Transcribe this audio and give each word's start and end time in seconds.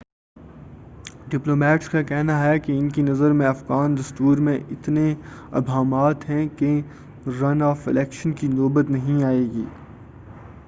diplomats 1.29 1.89
کا 1.89 2.01
کہنا 2.01 2.37
ہے 2.43 2.53
ان 2.67 2.87
کی 2.89 3.01
نظر 3.01 3.31
میں 3.31 3.47
افغان 3.47 3.97
دستور 3.97 4.37
میں 4.37 4.57
اتنے 4.71 5.03
ابہامات 5.51 6.27
ہیں 6.29 6.47
کہ 6.57 6.69
رن 7.41 7.61
آف 7.61 7.87
الیکشن 7.87 8.31
کی 8.31 8.47
نوبت 8.47 8.89
نہیں 8.89 9.23
آئے 9.23 9.43
گی 9.53 9.65